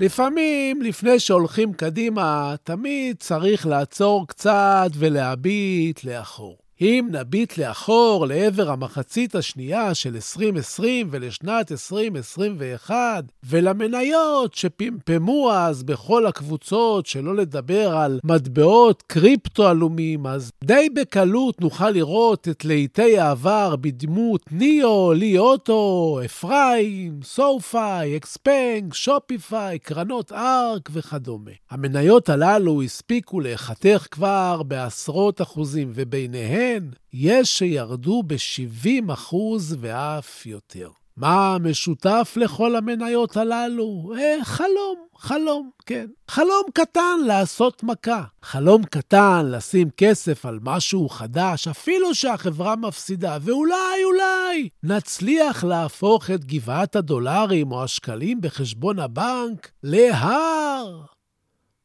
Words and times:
לפעמים, 0.00 0.82
לפני 0.82 1.20
שהולכים 1.20 1.72
קדימה, 1.72 2.54
תמיד 2.64 3.16
צריך 3.18 3.66
לעצור 3.66 4.26
קצת 4.28 4.88
ולהביט 4.94 6.04
לאחור. 6.04 6.65
אם 6.80 7.08
נביט 7.10 7.58
לאחור 7.58 8.26
לעבר 8.26 8.70
המחצית 8.70 9.34
השנייה 9.34 9.94
של 9.94 10.14
2020 10.14 11.08
ולשנת 11.10 11.72
2021, 11.72 13.24
ולמניות 13.44 14.54
שפמפמו 14.54 15.52
אז 15.52 15.82
בכל 15.82 16.26
הקבוצות, 16.26 17.06
שלא 17.06 17.36
לדבר 17.36 17.96
על 17.96 18.20
מטבעות 18.24 19.02
קריפטו 19.06 19.68
עלומים, 19.68 20.26
אז 20.26 20.50
די 20.64 20.88
בקלות 20.94 21.60
נוכל 21.60 21.90
לראות 21.90 22.48
את 22.48 22.64
להיטי 22.64 23.18
העבר 23.18 23.76
בדמות 23.76 24.40
ניאו, 24.50 25.12
לי 25.12 25.38
אוטו, 25.38 26.18
אפרים, 26.24 27.20
סופאי, 27.22 28.16
אקספנג, 28.16 28.92
שופיפיי, 28.92 29.78
קרנות 29.78 30.32
ארק 30.32 30.88
וכדומה. 30.92 31.50
המניות 31.70 32.28
הללו 32.28 32.82
הספיקו 32.82 33.40
להיחתך 33.40 34.06
כבר 34.10 34.62
בעשרות 34.62 35.42
אחוזים, 35.42 35.92
וביניהם 35.94 36.65
כן, 36.66 36.84
יש 37.12 37.58
שירדו 37.58 38.22
ב-70 38.26 39.12
אחוז 39.12 39.76
ואף 39.80 40.46
יותר. 40.46 40.90
מה 41.16 41.56
משותף 41.60 42.34
לכל 42.36 42.76
המניות 42.76 43.36
הללו? 43.36 44.12
אה, 44.18 44.44
חלום, 44.44 44.96
חלום, 45.16 45.70
כן. 45.86 46.06
חלום 46.28 46.62
קטן 46.74 47.18
לעשות 47.26 47.82
מכה. 47.82 48.24
חלום 48.42 48.84
קטן 48.84 49.46
לשים 49.50 49.90
כסף 49.96 50.46
על 50.46 50.58
משהו 50.62 51.08
חדש, 51.08 51.68
אפילו 51.68 52.14
שהחברה 52.14 52.76
מפסידה, 52.76 53.38
ואולי, 53.40 54.04
אולי, 54.04 54.68
נצליח 54.82 55.64
להפוך 55.64 56.30
את 56.30 56.44
גבעת 56.44 56.96
הדולרים 56.96 57.72
או 57.72 57.84
השקלים 57.84 58.40
בחשבון 58.40 58.98
הבנק 58.98 59.70
להר. 59.82 61.00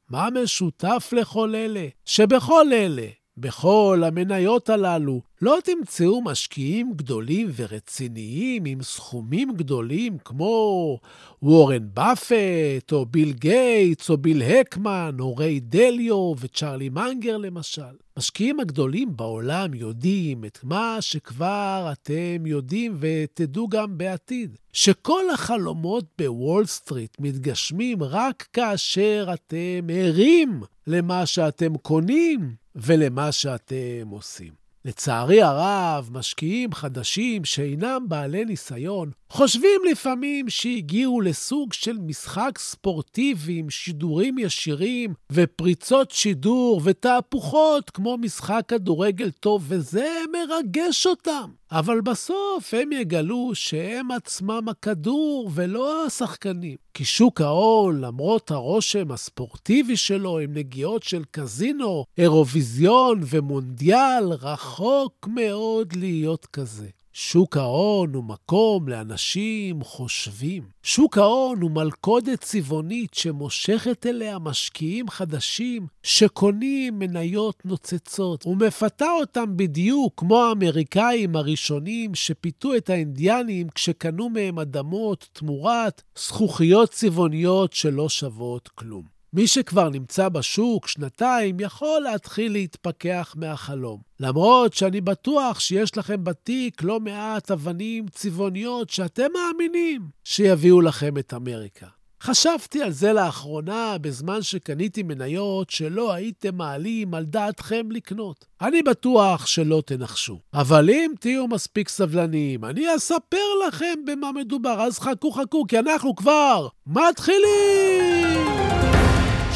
מה 0.10 0.28
משותף 0.44 1.10
לכל 1.18 1.56
אלה? 1.56 1.88
שבכל 2.06 2.74
אלה 2.74 3.08
בכל 3.38 4.04
המניות 4.06 4.70
הללו 4.70 5.22
לא 5.42 5.58
תמצאו 5.64 6.22
משקיעים 6.22 6.94
גדולים 6.96 7.50
ורציניים 7.56 8.66
עם 8.66 8.84
סכומים 8.84 9.52
גדולים 9.56 10.18
כמו 10.26 11.00
וורן 11.42 11.88
באפט, 11.94 12.92
או 12.92 13.06
ביל 13.06 13.32
גייטס, 13.32 14.10
או 14.10 14.18
ביל 14.18 14.42
אקמן, 14.42 15.16
או 15.20 15.36
ריי 15.36 15.60
דליו 15.60 16.34
וצ'רלי 16.40 16.90
מנגר 16.90 17.38
למשל. 17.38 17.82
משקיעים 18.18 18.60
הגדולים 18.60 19.18
בעולם 19.18 19.74
יודעים 19.74 20.46
את 20.46 20.60
מה 20.64 20.98
שכבר 21.00 21.90
אתם 21.92 22.46
יודעים 22.46 22.98
ותדעו 23.00 23.68
גם 23.68 23.98
בעתיד, 23.98 24.58
שכל 24.74 25.30
החלומות 25.34 26.06
בוול 26.18 26.66
סטריט 26.66 27.18
מתגשמים 27.20 28.04
רק 28.04 28.48
כאשר 28.54 29.30
אתם 29.34 29.88
ערים 29.90 30.62
למה 30.88 31.26
שאתם 31.26 31.78
קונים 31.78 32.61
ולמה 32.76 33.32
שאתם 33.32 34.08
עושים. 34.10 34.54
לצערי 34.86 35.42
הרב, 35.42 36.10
משקיעים 36.12 36.74
חדשים 36.74 37.46
שאינם 37.46 38.06
בעלי 38.08 38.46
ניסיון 38.46 39.12
חושבים 39.34 39.82
לפעמים 39.92 40.50
שהגיעו 40.50 41.22
לסוג 41.22 41.74
של 41.74 41.98
משחק 41.98 42.58
ספורטיבי 42.58 43.60
עם 43.60 43.70
שידורים 43.70 44.38
ישירים 44.38 45.14
ופריצות 45.32 46.12
שידור 46.12 46.82
ותהפוכות 46.84 47.90
כמו 47.90 48.18
משחק 48.18 48.62
כדורגל 48.68 49.32
טוב, 49.32 49.66
וזה 49.68 50.10
מרגש 50.32 51.08
אותם. 51.08 51.50
אבל 51.72 52.02
בסוף 52.02 52.74
הם 52.74 52.92
יגלו 52.92 53.52
שהם 53.54 54.12
עצמם 54.12 54.70
הכדור 54.70 55.52
ולא 55.54 56.06
השחקנים. 56.06 56.78
כי 56.94 57.06
שוק 57.06 57.42
ההון, 57.42 58.02
למרות 58.02 58.52
הרושם 58.52 59.12
הספורטיבי 59.12 59.98
שלו 59.98 60.40
עם 60.40 60.54
נגיעות 60.54 61.04
של 61.04 61.24
קזינו, 61.32 62.06
אירוויזיון 62.18 63.22
ומונדיאל, 63.26 64.24
רחוק 64.42 65.28
מאוד 65.28 65.94
להיות 65.96 66.46
כזה. 66.46 66.88
שוק 67.14 67.58
ההון 67.58 68.14
הוא 68.14 68.24
מקום 68.24 68.90
לאנשים 68.90 69.84
חושבים. 69.84 70.64
שוק 70.84 71.18
ההון 71.18 71.62
הוא 71.62 71.72
מלכודת 71.72 72.42
צבעונית 72.42 73.14
שמושכת 73.14 74.06
אליה 74.06 74.40
משקיעים 74.40 75.10
חדשים 75.10 75.88
שקונים 76.04 77.00
מניות 77.00 77.66
נוצצות 77.66 78.46
ומפתה 78.46 79.12
אותם 79.20 79.58
בדיוק 79.58 80.14
כמו 80.18 80.44
האמריקאים 80.44 81.36
הראשונים 81.36 82.16
שפיתו 82.16 82.76
את 82.76 82.90
האינדיאנים 82.90 83.70
כשקנו 83.70 84.30
מהם 84.30 84.60
אדמות 84.60 85.30
תמורת 85.34 86.02
זכוכיות 86.18 86.90
צבעוניות 86.90 87.74
שלא 87.74 88.10
שוות 88.10 88.68
כלום. 88.68 89.21
מי 89.34 89.48
שכבר 89.48 89.90
נמצא 89.90 90.30
בשוק 90.30 90.88
שנתיים 90.88 91.60
יכול 91.60 92.02
להתחיל 92.02 92.52
להתפכח 92.52 93.36
מהחלום. 93.38 94.00
למרות 94.20 94.74
שאני 94.74 95.02
בטוח 95.02 95.60
שיש 95.60 95.98
לכם 95.98 96.24
בתיק 96.24 96.84
לא 96.84 97.00
מעט 97.00 97.52
אבנים 97.52 98.06
צבעוניות 98.08 98.90
שאתם 98.90 99.28
מאמינים 99.34 100.02
שיביאו 100.24 100.82
לכם 100.82 101.18
את 101.18 101.34
אמריקה. 101.34 101.88
חשבתי 102.24 102.84
על 102.84 102.92
זה 102.92 103.14
לאחרונה 103.14 103.98
בזמן 104.02 104.42
שקניתי 104.42 105.04
מניות 105.04 105.70
שלא 105.70 106.14
הייתם 106.14 106.56
מעלים 106.56 107.14
על 107.14 107.26
דעתכם 107.26 107.92
לקנות. 107.92 108.46
אני 108.62 108.84
בטוח 108.84 109.46
שלא 109.46 109.84
תנחשו. 109.86 110.40
אבל 110.54 110.90
אם 110.90 111.12
תהיו 111.20 111.48
מספיק 111.48 111.90
סבלניים, 111.90 112.66
אני 112.66 112.96
אספר 112.96 113.68
לכם 113.68 113.96
במה 114.06 114.32
מדובר. 114.32 114.82
אז 114.82 115.00
חכו 115.00 115.32
חכו, 115.32 115.64
כי 115.68 115.80
אנחנו 115.80 116.16
כבר 116.16 116.68
מתחילים! 116.88 118.31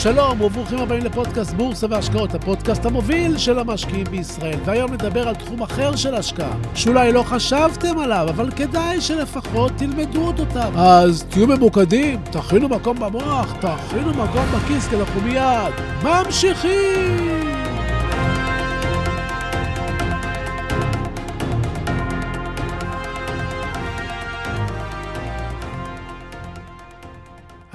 שלום 0.05 0.41
וברוכים 0.41 0.79
הבאים 0.79 1.05
לפודקאסט 1.05 1.53
בורסה 1.53 1.88
והשקעות, 1.89 2.35
הפודקאסט 2.35 2.85
המוביל 2.85 3.38
של 3.38 3.59
המשקיעים 3.59 4.03
בישראל. 4.11 4.59
והיום 4.66 4.93
נדבר 4.93 5.27
על 5.27 5.35
תחום 5.35 5.61
אחר 5.61 5.95
של 5.95 6.16
השקעה, 6.16 6.57
שאולי 6.75 7.11
לא 7.11 7.23
חשבתם 7.23 7.99
עליו, 7.99 8.25
אבל 8.29 8.51
כדאי 8.51 9.01
שלפחות 9.01 9.71
תלמדו 9.77 10.27
אותותיו. 10.27 10.71
אז 10.75 11.25
תהיו 11.29 11.47
ממוקדים, 11.47 12.19
תכינו 12.31 12.69
מקום 12.69 12.99
במוח, 12.99 13.55
תכינו 13.59 14.09
מקום 14.09 14.45
בכיס, 14.55 14.87
כי 14.87 14.96
אנחנו 14.96 15.22
מיד 15.22 15.73
ממשיכים! 16.03 17.34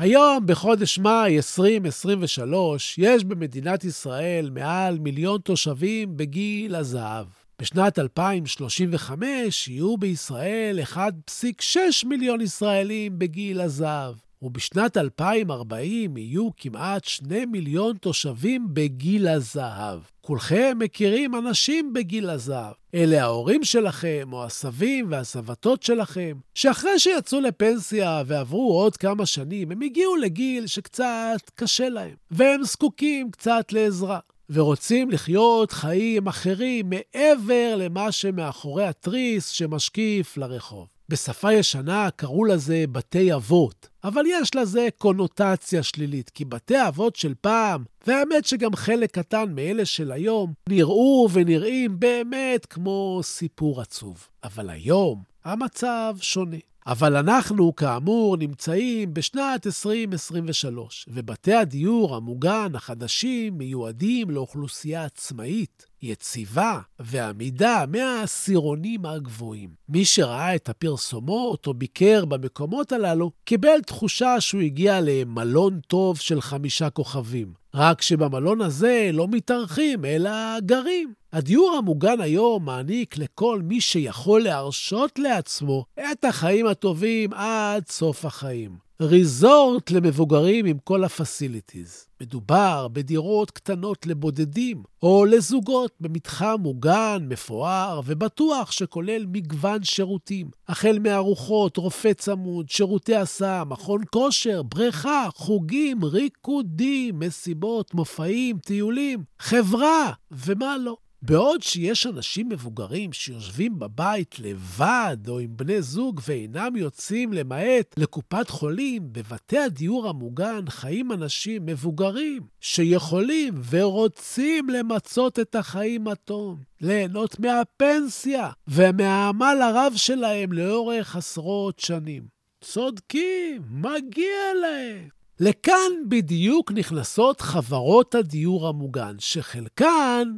היום, 0.00 0.46
בחודש 0.46 0.98
מאי 0.98 1.36
2023, 1.36 2.98
יש 2.98 3.24
במדינת 3.24 3.84
ישראל 3.84 4.50
מעל 4.50 4.98
מיליון 4.98 5.40
תושבים 5.40 6.16
בגיל 6.16 6.74
הזהב. 6.74 7.26
בשנת 7.60 7.98
2035 7.98 9.68
יהיו 9.68 9.96
בישראל 9.96 10.78
1.6 10.94 11.78
מיליון 12.06 12.40
ישראלים 12.40 13.18
בגיל 13.18 13.60
הזהב. 13.60 14.14
ובשנת 14.42 14.96
2040 14.96 16.16
יהיו 16.16 16.48
כמעט 16.56 17.04
2 17.04 17.52
מיליון 17.52 17.96
תושבים 17.96 18.66
בגיל 18.72 19.28
הזהב. 19.28 20.00
כולכם 20.20 20.76
מכירים 20.78 21.34
אנשים 21.34 21.92
בגיל 21.92 22.30
הזהב. 22.30 22.72
אלה 22.94 23.22
ההורים 23.22 23.64
שלכם, 23.64 24.28
או 24.32 24.44
הסבים 24.44 25.06
והסבתות 25.10 25.82
שלכם, 25.82 26.38
שאחרי 26.54 26.98
שיצאו 26.98 27.40
לפנסיה 27.40 28.22
ועברו 28.26 28.72
עוד 28.80 28.96
כמה 28.96 29.26
שנים, 29.26 29.70
הם 29.70 29.82
הגיעו 29.82 30.16
לגיל 30.16 30.66
שקצת 30.66 31.50
קשה 31.54 31.88
להם, 31.88 32.14
והם 32.30 32.64
זקוקים 32.64 33.30
קצת 33.30 33.72
לעזרה. 33.72 34.18
ורוצים 34.50 35.10
לחיות 35.10 35.72
חיים 35.72 36.28
אחרים 36.28 36.90
מעבר 36.90 37.74
למה 37.76 38.12
שמאחורי 38.12 38.86
התריס 38.86 39.48
שמשקיף 39.48 40.36
לרחוב. 40.36 40.86
בשפה 41.10 41.52
ישנה 41.52 42.08
קראו 42.16 42.44
לזה 42.44 42.84
בתי 42.92 43.34
אבות, 43.34 43.88
אבל 44.04 44.22
יש 44.26 44.54
לזה 44.54 44.88
קונוטציה 44.98 45.82
שלילית, 45.82 46.30
כי 46.30 46.44
בתי 46.44 46.88
אבות 46.88 47.16
של 47.16 47.34
פעם, 47.40 47.84
והאמת 48.06 48.44
שגם 48.44 48.76
חלק 48.76 49.10
קטן 49.18 49.52
מאלה 49.54 49.84
של 49.84 50.12
היום, 50.12 50.52
נראו 50.68 51.28
ונראים 51.32 52.00
באמת 52.00 52.66
כמו 52.66 53.20
סיפור 53.22 53.80
עצוב. 53.80 54.28
אבל 54.44 54.70
היום 54.70 55.22
המצב 55.44 56.16
שונה. 56.20 56.56
אבל 56.86 57.16
אנחנו, 57.16 57.76
כאמור, 57.76 58.36
נמצאים 58.36 59.14
בשנת 59.14 59.66
2023, 59.66 61.06
ובתי 61.08 61.54
הדיור 61.54 62.16
המוגן 62.16 62.74
החדשים 62.74 63.58
מיועדים 63.58 64.30
לאוכלוסייה 64.30 65.04
עצמאית, 65.04 65.86
יציבה 66.02 66.80
ועמידה 67.00 67.84
מהעשירונים 67.88 69.06
הגבוהים. 69.06 69.70
מי 69.88 70.04
שראה 70.04 70.54
את 70.54 70.68
הפרסומות 70.68 71.66
או 71.66 71.74
ביקר 71.74 72.24
במקומות 72.24 72.92
הללו, 72.92 73.30
קיבל 73.44 73.80
תחושה 73.86 74.40
שהוא 74.40 74.60
הגיע 74.60 75.00
למלון 75.00 75.80
טוב 75.86 76.18
של 76.18 76.40
חמישה 76.40 76.90
כוכבים. 76.90 77.52
רק 77.74 78.02
שבמלון 78.02 78.60
הזה 78.60 79.10
לא 79.12 79.28
מתארחים, 79.28 80.04
אלא 80.04 80.60
גרים. 80.60 81.12
הדיור 81.32 81.76
המוגן 81.78 82.20
היום 82.20 82.64
מעניק 82.64 83.18
לכל 83.18 83.60
מי 83.64 83.80
שיכול 83.80 84.42
להרשות 84.42 85.18
לעצמו 85.18 85.84
את 86.12 86.24
החיים 86.24 86.66
הטובים 86.66 87.32
עד 87.32 87.88
סוף 87.88 88.24
החיים. 88.24 88.89
ריזורט 89.02 89.90
למבוגרים 89.90 90.66
עם 90.66 90.78
כל 90.84 91.04
הפסיליטיז. 91.04 92.06
מדובר 92.20 92.88
בדירות 92.88 93.50
קטנות 93.50 94.06
לבודדים, 94.06 94.82
או 95.02 95.24
לזוגות 95.24 95.92
במתחם 96.00 96.56
מוגן, 96.58 97.26
מפואר 97.28 98.00
ובטוח 98.06 98.70
שכולל 98.70 99.26
מגוון 99.26 99.84
שירותים, 99.84 100.50
החל 100.68 100.98
מארוחות, 101.00 101.76
רופא 101.76 102.12
צמוד, 102.12 102.68
שירותי 102.68 103.14
הסעה, 103.14 103.64
מכון 103.64 104.02
כושר, 104.10 104.62
בריכה, 104.62 105.28
חוגים, 105.34 106.04
ריקודים, 106.04 107.18
מסיבות, 107.18 107.94
מופעים, 107.94 108.58
טיולים, 108.58 109.24
חברה, 109.38 110.12
ומה 110.30 110.76
לא. 110.78 110.96
בעוד 111.22 111.62
שיש 111.62 112.06
אנשים 112.06 112.48
מבוגרים 112.48 113.12
שיושבים 113.12 113.78
בבית 113.78 114.38
לבד 114.38 115.16
או 115.28 115.38
עם 115.38 115.56
בני 115.56 115.82
זוג 115.82 116.20
ואינם 116.28 116.76
יוצאים 116.76 117.32
למעט 117.32 117.94
לקופת 117.96 118.50
חולים, 118.50 119.12
בבתי 119.12 119.58
הדיור 119.58 120.08
המוגן 120.08 120.64
חיים 120.68 121.12
אנשים 121.12 121.66
מבוגרים 121.66 122.42
שיכולים 122.60 123.54
ורוצים 123.70 124.70
למצות 124.70 125.38
את 125.38 125.54
החיים 125.54 126.08
התום, 126.08 126.56
ליהנות 126.80 127.40
מהפנסיה 127.40 128.50
ומהעמל 128.68 129.58
הרב 129.62 129.92
שלהם 129.96 130.52
לאורך 130.52 131.16
עשרות 131.16 131.78
שנים. 131.78 132.22
צודקים, 132.64 133.62
מגיע 133.70 134.54
להם. 134.60 135.08
לכאן 135.40 135.92
בדיוק 136.08 136.72
נכנסות 136.72 137.40
חברות 137.40 138.14
הדיור 138.14 138.68
המוגן, 138.68 139.16
שחלקן 139.18 140.28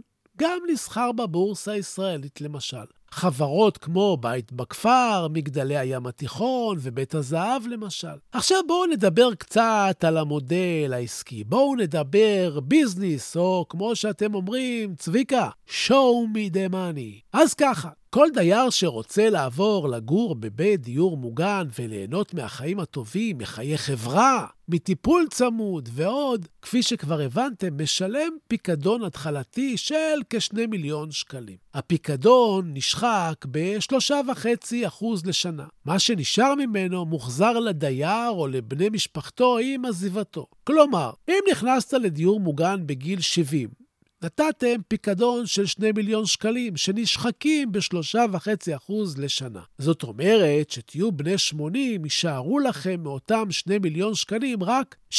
גם 0.43 0.59
נסחר 0.73 1.13
בבורסה 1.13 1.73
הישראלית 1.73 2.41
למשל. 2.41 2.85
חברות 3.11 3.79
כמו 3.79 4.17
בית 4.21 4.53
בכפר, 4.53 5.29
מגדלי 5.33 5.77
הים 5.77 6.07
התיכון 6.07 6.77
ובית 6.81 7.15
הזהב 7.15 7.67
למשל. 7.67 8.17
עכשיו 8.33 8.59
בואו 8.69 8.87
נדבר 8.87 9.35
קצת 9.35 10.05
על 10.07 10.19
המודל 10.19 10.93
העסקי. 10.95 11.45
בואו 11.45 11.75
נדבר 11.77 12.61
ביזנס, 12.61 13.37
או 13.37 13.67
כמו 13.69 13.97
שאתם 13.97 14.35
אומרים, 14.35 14.95
צביקה, 14.95 15.49
show 15.69 16.35
me 16.35 16.55
the 16.55 16.73
money. 16.73 17.21
אז 17.33 17.55
ככה, 17.55 17.89
כל 18.15 18.29
דייר 18.35 18.71
שרוצה 18.71 19.31
לעבור 19.31 19.89
לגור 19.89 20.35
בבית 20.35 20.81
דיור 20.81 21.17
מוגן 21.17 21.69
וליהנות 21.79 22.35
מהחיים 22.35 22.81
הטובים, 22.81 23.39
מחיי 23.39 23.79
חברה, 23.79 24.47
מטיפול 24.69 25.27
צמוד 25.31 25.89
ועוד, 25.93 26.47
כפי 26.63 26.83
שכבר 26.83 27.21
הבנתם, 27.21 27.83
משלם 27.83 28.33
פיקדון 28.49 29.05
התחלתי 29.05 29.77
של 29.77 30.21
כ-2 30.31 30.67
מיליון 30.69 31.11
שקלים. 31.11 31.57
הפיקדון 31.75 32.71
נשחק 32.75 33.45
ב-3.5% 33.51 35.05
לשנה. 35.25 35.67
מה 35.85 35.99
שנשאר 35.99 36.55
ממנו 36.55 37.05
מוחזר 37.05 37.59
לדייר 37.59 38.31
או 38.31 38.47
לבני 38.47 38.89
משפחתו 38.89 39.59
עם 39.59 39.85
עזיבתו. 39.85 40.47
כלומר, 40.65 41.11
אם 41.29 41.41
נכנסת 41.51 41.93
לדיור 41.93 42.41
מוגן 42.41 42.87
בגיל 42.87 43.21
70 43.21 43.82
נתתם 44.25 44.81
פיקדון 44.89 45.47
של 45.47 45.67
2 45.67 45.95
מיליון 45.97 46.27
שקלים, 46.27 46.77
שנשחקים 46.77 47.73
ב-3.5% 47.73 48.93
לשנה. 49.19 49.61
זאת 49.79 50.03
אומרת 50.03 50.71
שתהיו 50.71 51.13
בני 51.13 51.39
80, 51.39 52.05
יישארו 52.05 52.59
לכם 52.59 53.01
מאותם 53.03 53.51
2 53.51 53.83
מיליון 53.83 54.15
שקלים 54.15 54.63
רק 54.63 54.97
65%, 55.13 55.19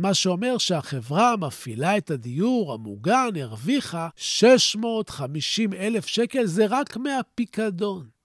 מה 0.00 0.14
שאומר 0.14 0.58
שהחברה 0.58 1.32
המפעילה 1.32 1.96
את 1.96 2.10
הדיור 2.10 2.72
המוגן 2.72 3.28
הרוויחה 3.40 4.08
650 4.16 5.72
אלף 5.72 6.06
שקל, 6.06 6.46
זה 6.46 6.66
רק 6.66 6.96
מהפיקדון. 6.96 8.17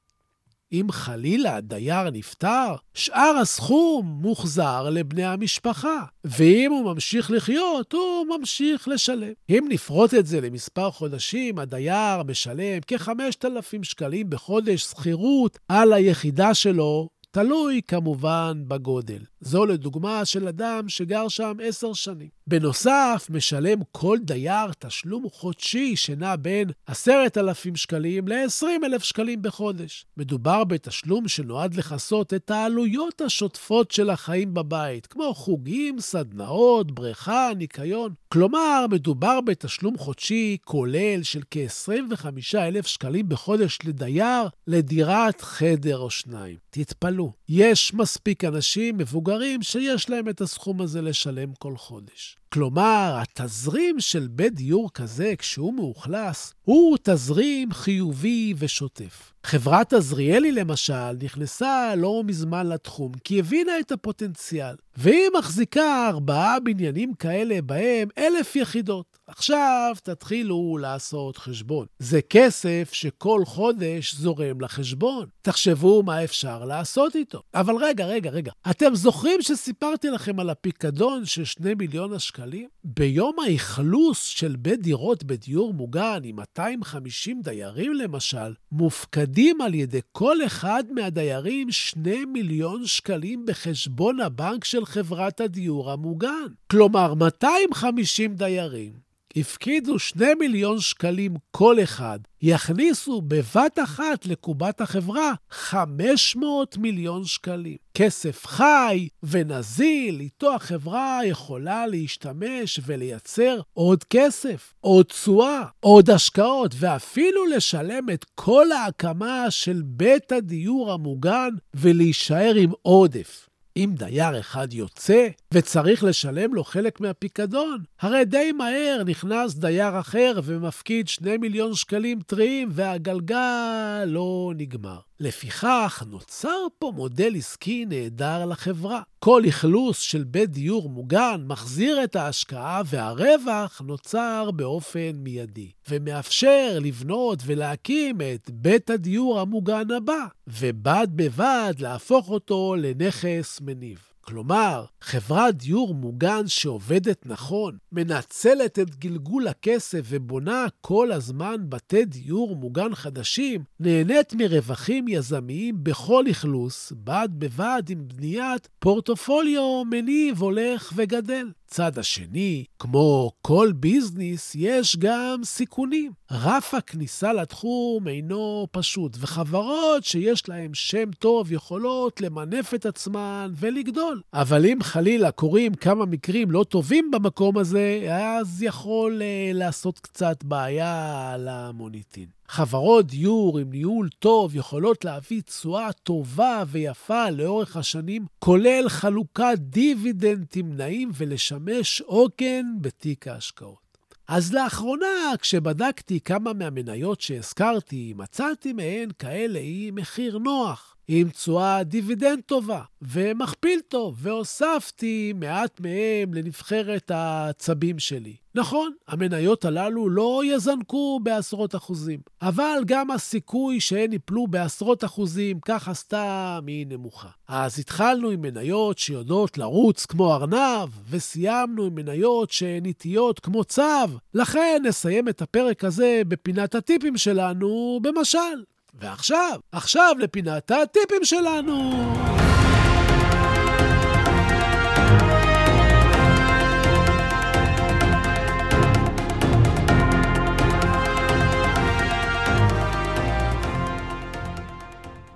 אם 0.74 0.88
חלילה 0.92 1.56
הדייר 1.56 2.10
נפטר, 2.10 2.76
שאר 2.94 3.38
הסכום 3.42 4.06
מוחזר 4.22 4.90
לבני 4.90 5.26
המשפחה, 5.26 6.04
ואם 6.24 6.72
הוא 6.72 6.94
ממשיך 6.94 7.32
לחיות, 7.32 7.94
הוא 7.94 8.38
ממשיך 8.38 8.88
לשלם. 8.88 9.34
אם 9.50 9.66
נפרוט 9.70 10.14
את 10.14 10.26
זה 10.26 10.42
למספר 10.42 10.92
חודשים, 10.92 11.60
הדייר 11.60 12.24
משלם 12.24 12.80
כ-5,000 12.88 13.84
שקלים 13.84 14.30
בחודש 14.30 14.82
שכירות 14.82 15.60
על 15.70 15.94
היחידה 15.94 16.54
שלו 16.54 17.10
תלוי 17.36 17.82
כמובן 17.88 18.64
בגודל. 18.68 19.20
זו 19.42 19.66
לדוגמה 19.66 20.26
של 20.26 20.48
אדם 20.48 20.90
שגר 20.90 21.28
שם 21.28 21.58
עשר 21.64 21.94
שנים. 21.94 22.28
בנוסף, 22.48 23.28
משלם 23.30 23.80
כל 23.92 24.18
דייר 24.22 24.72
תשלום 24.80 25.26
חודשי 25.32 25.96
שנע 25.96 26.36
בין 26.36 26.70
עשרת 26.88 27.38
אלפים 27.38 27.76
שקלים 27.76 28.28
ל-20 28.28 28.66
אלף 28.86 29.04
שקלים 29.04 29.42
בחודש. 29.42 30.06
מדובר 30.18 30.64
בתשלום 30.64 31.28
שנועד 31.28 31.76
לכסות 31.76 32.34
את 32.34 32.52
העלויות 32.52 33.22
השוטפות 33.22 33.92
של 33.92 34.10
החיים 34.10 34.54
בבית, 34.54 35.06
כמו 35.06 35.34
חוגים, 35.34 36.00
סדנאות, 36.00 36.92
בריכה, 36.92 37.50
ניקיון. 37.58 38.14
כלומר, 38.30 38.86
מדובר 38.90 39.42
בתשלום 39.42 39.98
חודשי 39.98 40.58
כולל 40.64 41.24
של 41.24 41.42
כ-25 41.52 42.28
אלף 42.56 42.88
שקלים 42.88 43.30
בחודש 43.30 43.80
לדייר 43.84 44.48
לדירת 44.68 45.42
חדר 45.42 45.98
או 45.98 46.10
שניים. 46.10 46.56
תתפלאו, 46.70 47.23
יש 47.50 47.94
מספיק 47.94 48.44
אנשים 48.44 48.98
מבוגרים 48.98 49.62
שיש 49.64 50.10
להם 50.10 50.30
את 50.30 50.42
הסכום 50.42 50.82
הזה 50.82 51.02
לשלם 51.02 51.54
כל 51.54 51.78
חודש. 51.78 52.38
כלומר, 52.54 53.20
התזרים 53.22 54.00
של 54.00 54.28
בית 54.28 54.54
דיור 54.54 54.90
כזה, 54.94 55.34
כשהוא 55.38 55.74
מאוכלס, 55.74 56.54
הוא 56.64 56.98
תזרים 57.04 57.72
חיובי 57.72 58.54
ושוטף. 58.58 59.34
חברת 59.46 59.94
עזריאלי, 59.94 60.52
למשל, 60.52 61.12
נכנסה 61.24 61.96
לא 61.96 62.22
מזמן 62.26 62.68
לתחום, 62.68 63.12
כי 63.24 63.40
הבינה 63.40 63.72
את 63.80 63.92
הפוטנציאל, 63.92 64.76
והיא 64.98 65.30
מחזיקה 65.38 66.08
ארבעה 66.10 66.60
בניינים 66.60 67.14
כאלה 67.14 67.62
בהם 67.62 68.08
אלף 68.18 68.56
יחידות. 68.56 69.14
עכשיו 69.28 69.96
תתחילו 70.04 70.78
לעשות 70.82 71.38
חשבון. 71.38 71.86
זה 72.00 72.22
כסף 72.22 72.90
שכל 72.94 73.42
חודש 73.46 74.16
זורם 74.16 74.62
לחשבון. 74.62 75.26
תחשבו 75.42 76.04
מה 76.04 76.24
אפשר 76.24 76.66
לעשות 76.66 77.16
איתו. 77.16 77.42
אבל 77.54 77.76
רגע, 77.76 78.06
רגע, 78.06 78.30
רגע. 78.30 78.52
אתם 78.70 78.96
זוכרים 78.96 79.42
שסיפרתי 79.42 80.10
לכם 80.10 80.40
על 80.40 80.50
הפיקדון 80.50 81.26
של 81.26 81.46
2 81.46 81.78
מיליון 81.78 82.14
השקלים? 82.44 82.68
ביום 82.84 83.36
האכלוס 83.48 84.24
של 84.24 84.56
בית 84.56 84.82
דירות 84.82 85.24
בדיור 85.24 85.74
מוגן 85.74 86.20
עם 86.24 86.36
250 86.36 87.42
דיירים 87.42 87.94
למשל, 87.94 88.54
מופקדים 88.72 89.62
על 89.62 89.74
ידי 89.74 90.00
כל 90.12 90.38
אחד 90.46 90.84
מהדיירים 90.92 91.72
2 91.72 92.34
מיליון 92.34 92.86
שקלים 92.86 93.46
בחשבון 93.46 94.20
הבנק 94.20 94.64
של 94.64 94.86
חברת 94.86 95.42
הדיור 95.42 95.92
המוגן. 95.92 96.48
כלומר, 96.72 97.14
250 97.14 98.36
דיירים 98.36 99.13
הפקידו 99.36 100.00
2 100.00 100.40
מיליון 100.40 100.80
שקלים 100.80 101.36
כל 101.52 101.84
אחד, 101.84 102.20
יכניסו 102.42 103.22
בבת 103.22 103.80
אחת 103.84 104.26
לקובת 104.26 104.82
החברה 104.82 105.34
500 105.52 106.78
מיליון 106.78 107.26
שקלים. 107.26 107.78
כסף 107.94 108.46
חי 108.46 109.08
ונזיל, 109.24 110.20
איתו 110.20 110.56
החברה 110.56 111.20
יכולה 111.26 111.88
להשתמש 111.88 112.80
ולייצר 112.86 113.62
עוד 113.74 114.04
כסף, 114.04 114.74
עוד 114.82 115.06
תשואה, 115.06 115.64
עוד 115.80 116.10
השקעות, 116.10 116.76
ואפילו 116.80 117.46
לשלם 117.46 118.10
את 118.10 118.26
כל 118.36 118.72
ההקמה 118.72 119.52
של 119.52 119.82
בית 119.86 120.32
הדיור 120.32 120.92
המוגן 120.92 121.50
ולהישאר 121.74 122.54
עם 122.56 122.72
עודף. 122.82 123.50
אם 123.78 123.92
דייר 123.98 124.40
אחד 124.40 124.74
יוצא 124.74 125.28
וצריך 125.54 126.04
לשלם 126.04 126.54
לו 126.54 126.64
חלק 126.64 127.02
מהפיקדון, 127.02 127.84
הרי 128.02 128.26
די 128.26 128.52
מהר 128.52 129.02
נכנס 129.06 129.56
דייר 129.56 130.00
אחר 130.00 130.40
ומפקיד 130.44 131.08
2 131.08 131.42
מיליון 131.42 131.76
שקלים 131.76 132.22
טריים 132.22 132.70
והגלגל 132.72 134.04
לא 134.06 134.52
נגמר. 134.58 135.00
לפיכך, 135.20 136.04
נוצר 136.10 136.68
פה 136.80 136.92
מודל 136.96 137.36
עסקי 137.36 137.86
נהדר 137.86 138.46
לחברה. 138.46 139.02
כל 139.20 139.44
אכלוס 139.50 140.00
של 140.00 140.24
בית 140.24 140.50
דיור 140.50 140.90
מוגן 140.90 141.44
מחזיר 141.48 142.04
את 142.04 142.16
ההשקעה 142.16 142.82
והרווח 142.86 143.82
נוצר 143.86 144.52
באופן 144.52 145.12
מיידי, 145.16 145.72
ומאפשר 145.90 146.78
לבנות 146.82 147.40
ולהקים 147.46 148.18
את 148.22 148.50
בית 148.54 148.90
הדיור 148.90 149.40
המוגן 149.40 149.92
הבא, 149.92 150.26
ובד 150.48 151.08
בבד 151.16 151.74
להפוך 151.80 152.30
אותו 152.30 152.76
לנכס 152.78 153.62
מניב. 153.66 154.00
כלומר, 154.26 154.86
חברת 155.02 155.56
דיור 155.56 155.96
מוגן 155.96 156.48
שעובדת 156.48 157.26
נכון, 157.26 157.78
מנצלת 157.92 158.80
את 158.80 158.96
גלגול 158.96 159.48
הכסף 159.48 160.02
ובונה 160.10 160.66
כל 160.82 161.12
הזמן 161.12 161.56
בתי 161.70 162.06
דיור 162.06 162.56
מוגן 162.56 162.96
חדשים, 162.96 163.64
נהנית 163.80 164.34
מרווחים 164.34 165.08
יזמיים 165.08 165.84
בכל 165.84 166.26
אכלוס, 166.32 166.94
בד 166.96 167.30
בבד 167.32 167.84
עם 167.90 168.08
בניית 168.08 168.68
פורטופוליו 168.80 169.84
מניב 169.86 170.42
הולך 170.42 170.94
וגדל. 170.96 171.48
בצד 171.74 172.00
השני, 172.00 172.64
כמו 172.80 173.32
כל 173.42 173.72
ביזנס, 173.76 174.56
יש 174.56 174.98
גם 174.98 175.40
סיכונים. 175.44 176.12
רף 176.32 176.74
הכניסה 176.74 177.34
לתחום 177.34 178.08
אינו 178.08 178.68
פשוט, 178.72 179.18
וחברות 179.20 180.04
שיש 180.04 180.50
להן 180.50 180.74
שם 180.74 181.12
טוב 181.12 181.52
יכולות 181.52 182.22
למנף 182.22 182.74
את 182.74 182.86
עצמן 182.86 183.52
ולגדול. 183.56 184.22
אבל 184.34 184.66
אם 184.66 184.78
חלילה 184.82 185.32
קורים 185.32 185.74
כמה 185.74 186.06
מקרים 186.06 186.52
לא 186.52 186.64
טובים 186.64 187.12
במקום 187.12 187.58
הזה, 187.58 188.08
אז 188.12 188.64
יכול 188.64 189.22
uh, 189.22 189.58
לעשות 189.58 190.00
קצת 190.00 190.44
בעיה 190.44 191.36
למוניטין. 191.40 192.28
חברות 192.56 193.08
דיור 193.08 193.60
עם 193.60 193.70
ניהול 193.70 194.10
טוב 194.20 194.56
יכולות 194.56 195.06
להביא 195.06 195.42
תשואה 195.42 195.92
טובה 195.94 196.64
ויפה 196.68 197.30
לאורך 197.30 197.78
השנים, 197.78 198.26
כולל 198.40 198.86
חלוקת 198.90 199.56
דיבידנדים 199.58 200.78
נעים 200.78 201.12
ולשמש 201.18 202.02
עוגן 202.02 202.66
בתיק 202.82 203.28
ההשקעות. 203.28 203.98
אז 204.28 204.54
לאחרונה, 204.54 205.34
כשבדקתי 205.40 206.20
כמה 206.20 206.54
מהמניות 206.54 207.22
שהזכרתי, 207.22 208.14
מצאתי 208.18 208.74
מהן 208.74 209.10
כאלה 209.20 209.60
עם 209.64 209.96
מחיר 209.96 210.38
נוח. 210.38 210.93
עם 211.08 211.30
תשואה 211.30 211.84
דיבידנד 211.84 212.42
טובה 212.46 212.82
ומכפיל 213.02 213.80
טוב, 213.88 214.18
והוספתי 214.20 215.34
מעט 215.36 215.80
מהם 215.80 216.34
לנבחרת 216.34 217.12
העצבים 217.12 218.00
שלי. 218.00 218.36
נכון, 218.56 218.92
המניות 219.08 219.66
הללו 219.66 220.10
לא 220.10 220.42
יזנקו 220.46 221.20
בעשרות 221.24 221.76
אחוזים, 221.76 222.20
אבל 222.42 222.84
גם 222.86 223.12
הסיכוי 223.12 223.80
שהן 223.80 224.14
יפלו 224.14 224.48
בעשרות 224.48 225.04
אחוזים, 225.04 225.60
ככה 225.60 225.94
סתם, 225.94 226.64
היא 226.68 226.88
נמוכה. 226.88 227.28
אז 227.48 227.80
התחלנו 227.80 228.30
עם 228.30 228.42
מניות 228.42 228.98
שיודעות 228.98 229.58
לרוץ 229.58 230.06
כמו 230.06 230.34
ארנב, 230.34 230.90
וסיימנו 231.10 231.84
עם 231.84 231.96
מניות 231.96 232.52
שהן 232.52 232.86
איטיות 232.86 233.40
כמו 233.40 233.64
צב. 233.64 234.10
לכן 234.34 234.82
נסיים 234.86 235.30
את 235.30 235.42
הפרק 235.42 235.84
הזה 235.84 236.22
בפינת 236.28 236.76
הטיפים 236.76 237.18
שלנו 237.18 238.00
במשל. 238.04 238.64
ועכשיו, 238.94 239.60
עכשיו 239.72 240.16
לפינת 240.20 240.72
הטיפים 240.72 241.24
שלנו. 241.24 242.33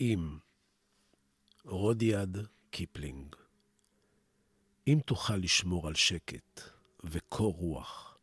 אם 0.00 0.38
רודיארד 1.64 2.38
קיפלינג, 2.70 3.36
אם 4.86 4.98
תוכל 5.06 5.36
לשמור 5.36 5.88
על 5.88 5.94
שקט 5.94 6.60
וקור 7.04 7.54
רוח, 7.54 8.18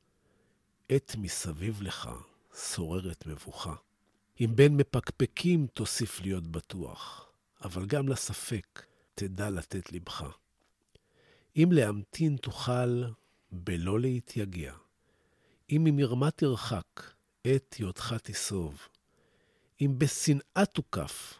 עת 0.90 1.16
מסביב 1.18 1.82
לך 1.82 2.10
שוררת 2.74 3.26
מבוכה. 3.26 3.76
אם 4.42 4.52
בין 4.56 4.78
מפקפקים 4.78 5.68
תוסיף 5.68 6.22
להיות 6.22 6.48
בטוח, 6.48 7.32
אבל 7.62 7.86
גם 7.86 8.08
לספק 8.08 8.86
תדע 9.16 9.50
לתת 9.50 9.92
לבך. 9.92 10.24
אם 11.58 11.70
להמתין 11.72 12.38
תוכל 12.38 13.04
בלא 13.52 14.00
להתייגע, 14.00 14.74
אם 15.72 15.82
ממרמה 15.84 16.32
תרחק, 16.32 17.14
עת 17.44 17.74
היותך 17.74 18.16
תסוב, 18.24 18.88
אם 19.82 19.96
בשנאה 19.98 20.66
תוקף, 20.74 21.40